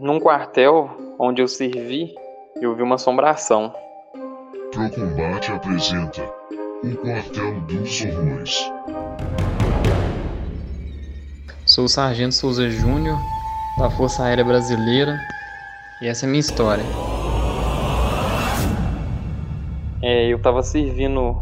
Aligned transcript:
num 0.00 0.20
quartel 0.20 0.90
onde 1.18 1.40
eu 1.40 1.48
servi, 1.48 2.14
eu 2.60 2.74
vi 2.74 2.82
uma 2.82 2.96
assombração. 2.96 3.72
Pro 4.72 4.90
Combate 4.90 5.52
apresenta 5.52 6.22
O 6.84 6.96
Quartel 6.96 7.60
dos 7.62 8.02
Horrores. 8.02 8.72
Sou 11.64 11.84
o 11.84 11.88
Sargento 11.88 12.34
Souza 12.34 12.68
Júnior, 12.68 13.18
da 13.78 13.90
Força 13.90 14.24
Aérea 14.24 14.44
Brasileira, 14.44 15.18
e 16.02 16.08
essa 16.08 16.24
é 16.24 16.28
a 16.28 16.30
minha 16.30 16.40
história. 16.40 16.84
É, 20.02 20.26
eu 20.26 20.36
estava 20.36 20.62
servindo 20.62 21.36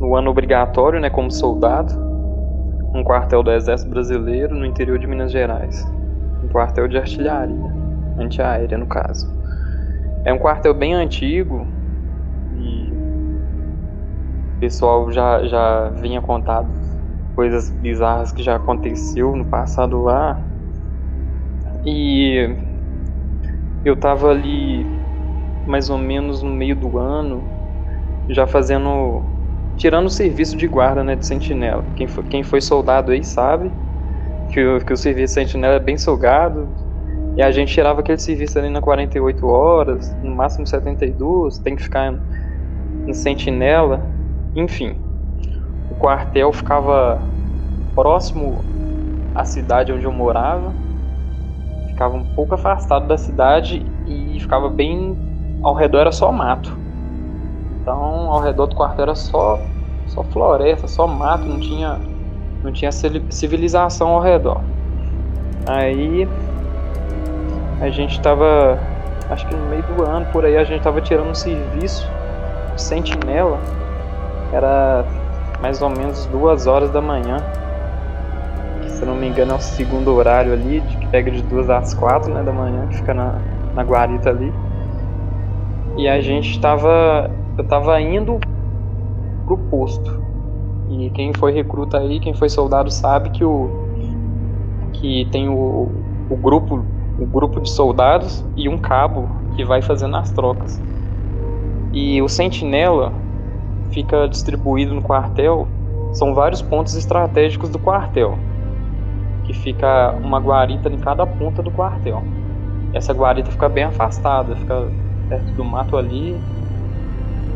no 0.00 0.16
ano 0.16 0.30
obrigatório, 0.30 1.00
né, 1.00 1.10
como 1.10 1.30
soldado, 1.30 1.92
um 2.94 3.02
quartel 3.02 3.42
do 3.42 3.50
Exército 3.50 3.90
Brasileiro 3.90 4.54
no 4.54 4.64
interior 4.64 4.98
de 4.98 5.06
Minas 5.06 5.32
Gerais. 5.32 5.84
Um 6.42 6.48
quartel 6.48 6.88
de 6.88 6.98
artilharia, 6.98 7.72
antiaérea 8.18 8.76
no 8.76 8.86
caso. 8.86 9.26
É 10.24 10.32
um 10.32 10.38
quartel 10.38 10.74
bem 10.74 10.94
antigo 10.94 11.66
e 12.56 12.92
o 14.56 14.58
pessoal 14.60 15.10
já, 15.12 15.44
já 15.46 15.90
vinha 15.90 16.20
contado 16.20 16.72
coisas 17.34 17.70
bizarras 17.70 18.32
que 18.32 18.42
já 18.42 18.56
aconteceu 18.56 19.34
no 19.34 19.44
passado 19.44 20.02
lá. 20.02 20.40
E 21.84 22.56
eu 23.84 23.96
tava 23.96 24.30
ali 24.30 24.86
mais 25.66 25.90
ou 25.90 25.98
menos 25.98 26.42
no 26.42 26.50
meio 26.50 26.76
do 26.76 26.98
ano, 26.98 27.48
já 28.28 28.46
fazendo 28.46 29.24
tirando 29.76 30.06
o 30.06 30.10
serviço 30.10 30.56
de 30.56 30.68
guarda, 30.68 31.02
né, 31.02 31.16
de 31.16 31.26
sentinela. 31.26 31.84
Quem 31.96 32.06
foi, 32.06 32.24
quem 32.24 32.42
foi 32.42 32.60
soldado 32.60 33.10
aí 33.10 33.24
sabe 33.24 33.72
que 34.52 34.62
o, 34.64 34.84
que 34.84 34.92
o 34.92 34.96
serviço 34.96 35.34
sentinela 35.34 35.74
é 35.74 35.80
bem 35.80 35.96
salgado. 35.96 36.68
E 37.34 37.42
a 37.42 37.50
gente 37.50 37.72
tirava 37.72 38.00
aquele 38.00 38.18
serviço 38.18 38.58
ali 38.58 38.68
na 38.68 38.82
48 38.82 39.46
horas, 39.46 40.14
no 40.22 40.36
máximo 40.36 40.66
72, 40.66 41.58
tem 41.58 41.74
que 41.74 41.82
ficar 41.82 42.14
em 43.06 43.14
sentinela. 43.14 44.02
Enfim, 44.54 44.96
o 45.90 45.94
quartel 45.94 46.52
ficava 46.52 47.22
próximo 47.94 48.62
à 49.34 49.46
cidade 49.46 49.92
onde 49.92 50.04
eu 50.04 50.12
morava, 50.12 50.74
ficava 51.88 52.14
um 52.14 52.24
pouco 52.34 52.54
afastado 52.54 53.06
da 53.06 53.16
cidade 53.16 53.84
e 54.06 54.38
ficava 54.38 54.68
bem 54.68 55.16
ao 55.62 55.74
redor 55.74 56.00
era 56.00 56.12
só 56.12 56.30
mato. 56.30 56.76
Então, 57.80 58.30
ao 58.30 58.40
redor 58.40 58.66
do 58.66 58.76
quartel 58.76 59.04
era 59.04 59.14
só 59.14 59.58
só 60.06 60.22
floresta, 60.24 60.86
só 60.86 61.06
mato, 61.06 61.46
não 61.46 61.58
tinha 61.58 61.98
não 62.62 62.72
tinha 62.72 62.90
civilização 62.92 64.08
ao 64.08 64.20
redor. 64.20 64.60
Aí 65.66 66.28
a 67.80 67.90
gente 67.90 68.20
tava 68.20 68.78
acho 69.30 69.46
que 69.46 69.54
no 69.54 69.66
meio 69.68 69.82
do 69.82 70.02
ano 70.04 70.26
por 70.32 70.44
aí 70.44 70.56
a 70.56 70.64
gente 70.64 70.82
tava 70.82 71.00
tirando 71.00 71.30
um 71.30 71.34
serviço 71.34 72.08
de 72.74 72.82
sentinela. 72.82 73.58
Era 74.52 75.04
mais 75.60 75.80
ou 75.80 75.88
menos 75.88 76.26
duas 76.26 76.66
horas 76.66 76.90
da 76.90 77.00
manhã. 77.00 77.38
Se 78.86 79.04
não 79.04 79.14
me 79.14 79.28
engano 79.28 79.52
é 79.52 79.56
o 79.56 79.60
segundo 79.60 80.14
horário 80.14 80.52
ali, 80.52 80.80
que 80.80 81.06
pega 81.08 81.30
de 81.30 81.42
duas 81.42 81.68
às 81.70 81.94
quatro 81.94 82.32
né, 82.32 82.42
da 82.42 82.52
manhã, 82.52 82.86
que 82.88 82.96
fica 82.96 83.14
na, 83.14 83.38
na 83.74 83.82
guarita 83.82 84.30
ali. 84.30 84.52
E 85.96 86.08
a 86.08 86.20
gente 86.20 86.60
tava 86.60 87.30
eu 87.56 87.64
tava 87.64 88.00
indo 88.00 88.38
pro 89.44 89.58
posto. 89.58 90.22
E 90.92 91.10
quem 91.10 91.32
foi 91.32 91.52
recruta 91.52 91.98
aí, 91.98 92.20
quem 92.20 92.34
foi 92.34 92.48
soldado 92.48 92.90
sabe 92.90 93.30
que 93.30 93.44
o 93.44 93.70
que 94.92 95.26
tem 95.32 95.48
o, 95.48 95.88
o 96.28 96.36
grupo 96.36 96.84
o 97.18 97.26
grupo 97.26 97.60
de 97.60 97.70
soldados 97.70 98.44
e 98.56 98.68
um 98.68 98.78
cabo 98.78 99.28
que 99.54 99.64
vai 99.64 99.80
fazendo 99.82 100.16
as 100.16 100.30
trocas. 100.32 100.80
E 101.92 102.20
o 102.22 102.28
sentinela 102.28 103.12
fica 103.90 104.26
distribuído 104.26 104.94
no 104.94 105.02
quartel, 105.02 105.68
são 106.14 106.34
vários 106.34 106.62
pontos 106.62 106.94
estratégicos 106.94 107.68
do 107.70 107.78
quartel, 107.78 108.38
que 109.44 109.52
fica 109.52 110.12
uma 110.22 110.38
guarita 110.38 110.88
em 110.88 110.98
cada 110.98 111.26
ponta 111.26 111.62
do 111.62 111.70
quartel. 111.70 112.22
Essa 112.94 113.12
guarita 113.12 113.50
fica 113.50 113.68
bem 113.68 113.84
afastada, 113.84 114.56
fica 114.56 114.90
perto 115.28 115.52
do 115.54 115.64
mato 115.64 115.96
ali, 115.96 116.36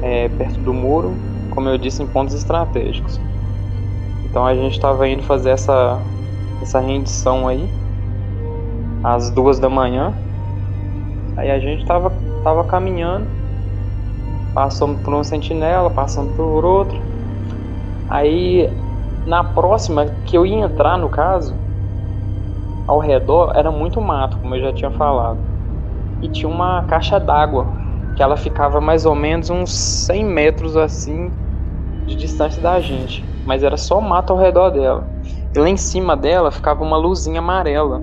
é, 0.02 0.28
perto 0.28 0.60
do 0.60 0.72
muro, 0.72 1.35
como 1.56 1.70
eu 1.70 1.78
disse, 1.78 2.02
em 2.02 2.06
pontos 2.06 2.34
estratégicos. 2.34 3.18
Então 4.26 4.44
a 4.44 4.54
gente 4.54 4.74
estava 4.74 5.08
indo 5.08 5.22
fazer 5.22 5.50
essa, 5.50 5.98
essa 6.60 6.78
rendição 6.78 7.48
aí, 7.48 7.66
às 9.02 9.30
duas 9.30 9.58
da 9.58 9.70
manhã. 9.70 10.12
Aí 11.34 11.50
a 11.50 11.58
gente 11.58 11.80
estava 11.80 12.12
tava 12.44 12.62
caminhando, 12.64 13.26
passamos 14.54 15.00
por 15.00 15.14
uma 15.14 15.24
sentinela, 15.24 15.88
passando 15.88 16.36
por 16.36 16.64
outro. 16.64 17.00
Aí 18.10 18.70
na 19.26 19.42
próxima 19.42 20.06
que 20.26 20.36
eu 20.36 20.44
ia 20.44 20.66
entrar 20.66 20.98
no 20.98 21.08
caso, 21.08 21.54
ao 22.86 22.98
redor 22.98 23.52
era 23.56 23.70
muito 23.70 24.00
mato, 24.00 24.36
como 24.36 24.54
eu 24.54 24.60
já 24.60 24.72
tinha 24.72 24.90
falado. 24.90 25.38
E 26.20 26.28
tinha 26.28 26.48
uma 26.48 26.82
caixa 26.82 27.18
d'água 27.18 27.66
que 28.14 28.22
ela 28.22 28.36
ficava 28.36 28.80
mais 28.80 29.06
ou 29.06 29.14
menos 29.14 29.48
uns 29.48 29.72
100 29.72 30.24
metros 30.24 30.76
assim 30.76 31.30
de 32.06 32.16
distância 32.16 32.62
da 32.62 32.80
gente, 32.80 33.24
mas 33.44 33.62
era 33.62 33.76
só 33.76 34.00
mato 34.00 34.32
ao 34.32 34.38
redor 34.38 34.70
dela. 34.70 35.08
E 35.54 35.58
lá 35.58 35.68
em 35.68 35.76
cima 35.76 36.16
dela 36.16 36.50
ficava 36.50 36.82
uma 36.82 36.96
luzinha 36.96 37.40
amarela, 37.40 38.00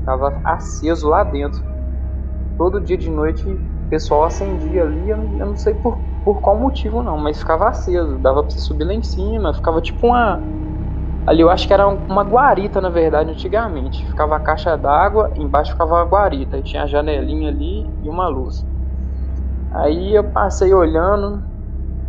ficava 0.00 0.40
aceso 0.44 1.08
lá 1.08 1.24
dentro. 1.24 1.60
Todo 2.56 2.80
dia 2.80 2.96
de 2.96 3.10
noite 3.10 3.48
o 3.48 3.88
pessoal 3.90 4.24
acendia 4.24 4.82
ali, 4.82 5.10
eu 5.10 5.16
não, 5.16 5.40
eu 5.40 5.46
não 5.46 5.56
sei 5.56 5.74
por, 5.74 5.98
por 6.24 6.40
qual 6.40 6.58
motivo 6.58 7.02
não, 7.02 7.18
mas 7.18 7.38
ficava 7.38 7.68
aceso, 7.68 8.18
dava 8.18 8.42
pra 8.42 8.50
você 8.50 8.60
subir 8.60 8.84
lá 8.84 8.94
em 8.94 9.02
cima, 9.02 9.54
ficava 9.54 9.80
tipo 9.80 10.06
uma. 10.06 10.40
Ali 11.26 11.40
eu 11.40 11.50
acho 11.50 11.66
que 11.66 11.72
era 11.72 11.86
uma 11.88 12.22
guarita, 12.22 12.80
na 12.80 12.90
verdade, 12.90 13.30
antigamente. 13.30 14.06
Ficava 14.08 14.36
a 14.36 14.40
caixa 14.40 14.76
d'água, 14.76 15.32
embaixo 15.36 15.72
ficava 15.72 16.00
a 16.00 16.04
guarita, 16.04 16.58
e 16.58 16.62
tinha 16.62 16.82
a 16.82 16.86
janelinha 16.86 17.48
ali 17.48 17.86
e 18.02 18.08
uma 18.08 18.28
luz. 18.28 18.64
Aí 19.72 20.14
eu 20.14 20.24
passei 20.32 20.72
olhando 20.74 21.42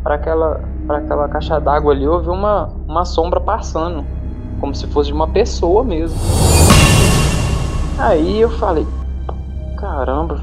para 0.04 0.16
aquela, 0.16 0.75
para 0.86 1.00
aquela 1.00 1.28
caixa 1.28 1.60
d'água 1.60 1.94
ali, 1.94 2.04
eu 2.04 2.22
vi 2.22 2.30
uma, 2.30 2.70
uma 2.88 3.06
sombra 3.06 3.40
passando, 3.40 4.06
como 4.60 4.74
se 4.74 4.88
fosse 4.88 5.08
de 5.08 5.14
uma 5.14 5.28
pessoa 5.28 5.84
mesmo. 5.84 6.18
Aí 7.98 8.42
eu 8.42 8.50
falei, 8.50 8.86
caramba, 9.78 10.42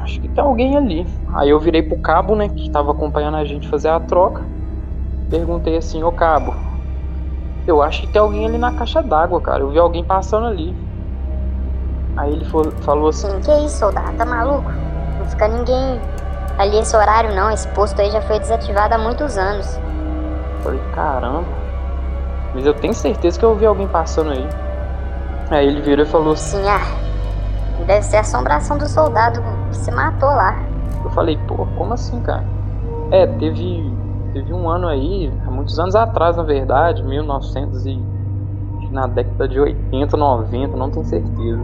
acho 0.00 0.20
que 0.20 0.28
tem 0.28 0.42
alguém 0.42 0.76
ali. 0.76 1.06
Aí 1.34 1.50
eu 1.50 1.60
virei 1.60 1.82
pro 1.82 1.98
cabo, 1.98 2.34
né, 2.34 2.48
que 2.48 2.66
estava 2.66 2.92
acompanhando 2.92 3.36
a 3.36 3.44
gente 3.44 3.68
fazer 3.68 3.88
a 3.88 4.00
troca. 4.00 4.42
Perguntei 5.28 5.76
assim, 5.76 6.02
ô 6.02 6.12
cabo, 6.12 6.54
eu 7.66 7.82
acho 7.82 8.02
que 8.02 8.06
tem 8.08 8.20
alguém 8.20 8.46
ali 8.46 8.58
na 8.58 8.72
caixa 8.72 9.02
d'água, 9.02 9.40
cara. 9.40 9.60
Eu 9.60 9.70
vi 9.70 9.78
alguém 9.78 10.04
passando 10.04 10.46
ali. 10.46 10.74
Aí 12.16 12.32
ele 12.32 12.44
falou 12.44 13.08
assim: 13.08 13.28
Que 13.40 13.52
isso, 13.64 13.78
soldado? 13.78 14.16
Tá 14.16 14.26
maluco? 14.26 14.70
Não 15.18 15.26
fica 15.26 15.48
ninguém 15.48 16.00
Ali 16.58 16.78
esse 16.78 16.96
horário 16.96 17.34
não, 17.34 17.50
esse 17.50 17.66
posto 17.68 18.00
aí 18.00 18.10
já 18.10 18.20
foi 18.20 18.38
desativado 18.38 18.94
há 18.94 18.98
muitos 18.98 19.38
anos. 19.38 19.78
Falei, 20.62 20.80
caramba. 20.94 21.48
Mas 22.54 22.66
eu 22.66 22.74
tenho 22.74 22.94
certeza 22.94 23.38
que 23.38 23.44
eu 23.44 23.50
ouvi 23.50 23.64
alguém 23.66 23.88
passando 23.88 24.30
aí. 24.30 24.48
Aí 25.50 25.66
ele 25.66 25.80
virou 25.80 26.04
e 26.04 26.08
falou 26.08 26.34
assim: 26.34 26.62
Ah, 26.68 26.80
deve 27.86 28.02
ser 28.02 28.18
a 28.18 28.20
assombração 28.20 28.78
do 28.78 28.88
soldado 28.88 29.42
que 29.70 29.76
se 29.76 29.90
matou 29.90 30.28
lá. 30.28 30.56
Eu 31.02 31.10
falei, 31.10 31.38
pô, 31.48 31.66
como 31.76 31.94
assim, 31.94 32.20
cara? 32.20 32.44
É, 33.10 33.26
teve, 33.26 33.92
teve 34.32 34.52
um 34.52 34.68
ano 34.68 34.86
aí, 34.88 35.32
há 35.46 35.50
muitos 35.50 35.78
anos 35.78 35.96
atrás, 35.96 36.36
na 36.36 36.42
verdade, 36.42 37.02
1900 37.02 37.86
e 37.86 38.00
na 38.90 39.06
década 39.06 39.48
de 39.48 39.58
80, 39.58 40.16
90, 40.16 40.76
não 40.76 40.90
tenho 40.90 41.04
certeza. 41.04 41.62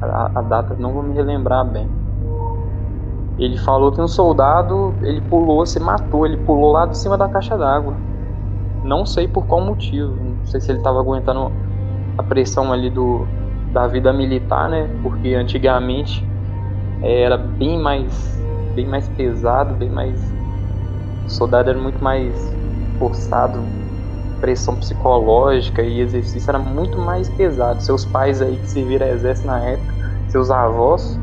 A, 0.00 0.30
a 0.36 0.42
data 0.42 0.74
não 0.78 0.92
vou 0.92 1.02
me 1.02 1.14
relembrar 1.14 1.64
bem. 1.64 1.90
Ele 3.38 3.56
falou 3.58 3.92
que 3.92 4.00
um 4.00 4.08
soldado, 4.08 4.96
ele 5.02 5.20
pulou, 5.22 5.64
se 5.64 5.80
matou, 5.80 6.26
ele 6.26 6.36
pulou 6.38 6.72
lá 6.72 6.86
de 6.86 6.98
cima 6.98 7.16
da 7.16 7.28
caixa 7.28 7.56
d'água. 7.56 7.96
Não 8.84 9.04
sei 9.06 9.28
por 9.28 9.46
qual 9.46 9.60
motivo, 9.60 10.14
não 10.16 10.44
sei 10.46 10.60
se 10.60 10.70
ele 10.70 10.78
estava 10.78 11.00
aguentando 11.00 11.52
a 12.18 12.22
pressão 12.22 12.72
ali 12.72 12.90
do 12.90 13.26
da 13.72 13.86
vida 13.86 14.12
militar, 14.12 14.68
né? 14.68 14.88
Porque 15.02 15.34
antigamente 15.34 16.24
era 17.02 17.36
bem 17.36 17.78
mais 17.78 18.38
bem 18.74 18.86
mais 18.88 19.08
pesado, 19.08 19.74
bem 19.76 19.90
mais 19.90 20.20
o 21.24 21.28
soldado 21.30 21.70
era 21.70 21.78
muito 21.78 22.02
mais 22.02 22.34
forçado, 22.98 23.62
pressão 24.40 24.76
psicológica 24.76 25.82
e 25.82 26.00
exercício 26.00 26.50
era 26.50 26.58
muito 26.58 26.98
mais 26.98 27.28
pesado. 27.28 27.82
Seus 27.82 28.04
pais 28.04 28.42
aí 28.42 28.58
que 28.58 28.68
serviram 28.68 29.06
exército 29.06 29.46
na 29.46 29.64
época, 29.64 29.94
seus 30.28 30.50
avós, 30.50 31.20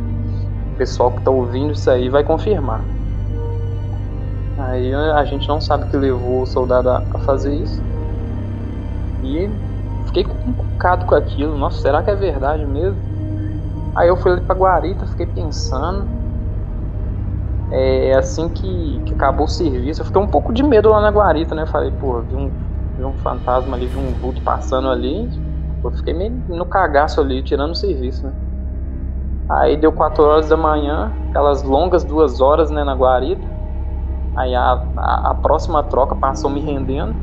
pessoal 0.78 1.12
que 1.12 1.20
está 1.20 1.32
ouvindo 1.32 1.74
isso 1.74 1.90
aí 1.90 2.10
vai 2.10 2.24
confirmar. 2.24 2.82
Aí 4.58 4.94
a 4.94 5.24
gente 5.24 5.48
não 5.48 5.62
sabe 5.62 5.86
o 5.86 5.88
que 5.88 5.98
levou 5.98 6.42
o 6.42 6.46
soldado 6.46 6.90
a, 6.90 7.02
fazer 7.20 7.54
isso. 7.56 7.82
E 9.24 9.50
fiquei 10.06 10.24
encucado 10.24 11.06
com 11.06 11.16
aquilo. 11.16 11.58
Nossa, 11.58 11.82
será 11.82 12.02
que 12.02 12.10
é 12.10 12.16
verdade 12.16 12.66
mesmo? 12.66 12.98
Aí 13.96 14.08
eu 14.08 14.18
fui 14.18 14.32
ali 14.32 14.42
pra 14.42 14.56
Guarita, 14.56 15.06
fiquei 15.06 15.26
pensando. 15.26 16.08
É, 17.72 18.14
assim 18.16 18.48
que, 18.50 19.02
que 19.06 19.14
acabou 19.14 19.46
o 19.46 19.50
serviço, 19.50 20.02
eu 20.02 20.06
fiquei 20.06 20.22
um 20.22 20.28
pouco 20.28 20.54
de 20.54 20.64
medo 20.64 20.90
lá 20.90 21.02
na 21.02 21.10
Guarita, 21.10 21.54
né? 21.54 21.66
Falei, 21.66 21.92
pô, 21.92 22.22
vi 22.22 22.36
um, 22.36 22.50
vi 22.98 23.04
um 23.04 23.14
fantasma 23.14 23.76
ali, 23.76 23.88
vi 23.88 23.98
um 23.98 24.14
vulto 24.14 24.42
passando 24.42 24.90
ali. 24.90 25.30
Eu 25.84 25.92
fiquei 25.92 26.14
meio 26.14 26.32
no 26.48 26.66
cagaço 26.66 27.22
ali, 27.22 27.44
tirando 27.44 27.72
o 27.72 27.76
serviço, 27.76 28.26
né? 28.26 28.34
Aí 29.50 29.78
deu 29.78 29.92
4 29.92 30.24
horas 30.24 30.50
da 30.50 30.58
manhã, 30.58 31.14
aquelas 31.30 31.64
longas 31.64 32.04
duas 32.04 32.42
horas, 32.42 32.70
né, 32.70 32.84
na 32.84 32.94
Guarita. 32.94 33.48
Aí 34.36 34.54
a, 34.54 34.74
a, 34.96 35.32
a 35.32 35.34
próxima 35.36 35.84
troca 35.84 36.16
passou 36.16 36.50
me 36.50 36.60
rendendo. 36.60 37.16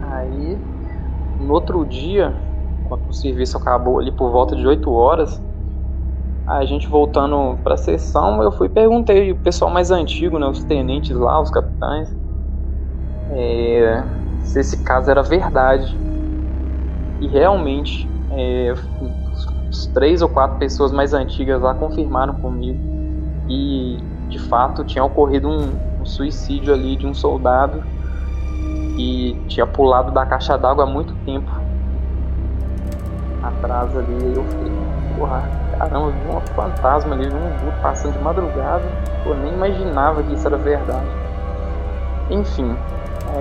Aí, 0.00 0.58
no 1.38 1.52
outro 1.52 1.84
dia, 1.84 2.36
quando 2.84 3.08
o 3.08 3.12
serviço 3.12 3.56
acabou 3.58 3.98
ali 3.98 4.10
por 4.10 4.30
volta 4.30 4.56
de 4.56 4.66
8 4.66 4.90
horas, 4.92 5.40
a 6.46 6.64
gente 6.64 6.88
voltando 6.88 7.58
para 7.62 7.74
a 7.74 7.76
sessão, 7.76 8.42
eu 8.42 8.50
fui 8.52 8.68
perguntei 8.68 9.30
o 9.32 9.36
pessoal 9.36 9.70
mais 9.70 9.90
antigo, 9.90 10.38
né, 10.38 10.46
os 10.46 10.64
tenentes 10.64 11.16
lá, 11.16 11.40
os 11.40 11.50
capitães, 11.50 12.08
é, 13.30 14.04
se 14.40 14.60
esse 14.60 14.82
caso 14.84 15.10
era 15.10 15.22
verdade. 15.22 15.96
E 17.20 17.28
realmente, 17.28 18.08
é, 18.30 18.74
três 19.94 20.22
ou 20.22 20.28
quatro 20.28 20.58
pessoas 20.58 20.92
mais 20.92 21.14
antigas 21.14 21.60
lá 21.60 21.74
confirmaram 21.74 22.34
comigo 22.34 22.78
e 23.48 23.98
de 24.28 24.38
fato 24.38 24.84
tinha 24.84 25.04
ocorrido 25.04 25.48
um, 25.48 25.72
um 26.00 26.06
suicídio 26.06 26.72
ali 26.72 26.96
de 26.96 27.06
um 27.06 27.14
soldado 27.14 27.82
que 28.96 29.40
tinha 29.48 29.66
pulado 29.66 30.10
da 30.10 30.24
caixa 30.26 30.56
d'água 30.56 30.84
há 30.84 30.86
muito 30.86 31.14
tempo 31.24 31.50
atrás 33.42 33.96
ali. 33.96 34.34
Eu 34.34 34.44
falei, 34.44 34.72
porra, 35.18 35.42
caramba, 35.78 36.10
vi 36.10 36.36
um 36.36 36.40
fantasma 36.54 37.14
ali, 37.14 37.28
vi 37.28 37.34
um 37.34 37.58
vulto 37.58 37.80
passando 37.82 38.12
de 38.12 38.22
madrugada. 38.22 38.84
Eu 39.24 39.34
nem 39.36 39.52
imaginava 39.52 40.22
que 40.22 40.34
isso 40.34 40.46
era 40.46 40.56
verdade. 40.56 41.06
Enfim, 42.30 42.76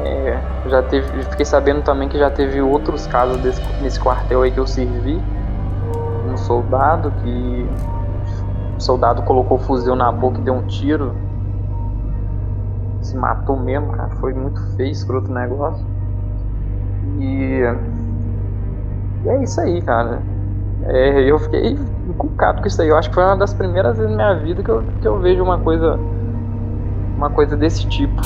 é, 0.05 0.39
já 0.67 0.81
teve, 0.83 1.23
fiquei 1.23 1.45
sabendo 1.45 1.81
também 1.81 2.09
que 2.09 2.17
já 2.17 2.29
teve 2.29 2.61
outros 2.61 3.07
casos 3.07 3.37
desse, 3.37 3.61
nesse 3.81 3.99
quartel 3.99 4.41
aí 4.41 4.51
que 4.51 4.59
eu 4.59 4.67
servi. 4.67 5.21
Soldado 6.41 7.11
que. 7.23 7.69
O 8.77 8.81
soldado 8.81 9.21
colocou 9.23 9.57
o 9.57 9.61
fuzil 9.61 9.95
na 9.95 10.11
boca 10.11 10.39
e 10.39 10.41
deu 10.41 10.55
um 10.55 10.65
tiro. 10.67 11.13
Se 13.01 13.15
matou 13.15 13.57
mesmo, 13.57 13.91
cara. 13.91 14.09
Foi 14.15 14.33
muito 14.33 14.59
feio, 14.75 14.91
escroto 14.91 15.29
o 15.29 15.33
negócio. 15.33 15.85
E. 17.19 17.61
E 19.23 19.29
é 19.29 19.43
isso 19.43 19.61
aí, 19.61 19.81
cara. 19.81 20.21
É, 20.83 21.21
eu 21.29 21.37
fiquei 21.37 21.77
encucado 22.07 22.61
com 22.61 22.67
isso 22.67 22.81
aí. 22.81 22.89
Eu 22.89 22.97
acho 22.97 23.09
que 23.09 23.15
foi 23.15 23.23
uma 23.23 23.37
das 23.37 23.53
primeiras 23.53 23.97
vezes 23.97 24.11
na 24.15 24.33
minha 24.33 24.43
vida 24.43 24.63
que 24.63 24.69
eu, 24.69 24.83
que 25.01 25.07
eu 25.07 25.19
vejo 25.19 25.43
uma 25.43 25.59
coisa. 25.59 25.99
Uma 27.15 27.29
coisa 27.29 27.55
desse 27.55 27.87
tipo. 27.87 28.19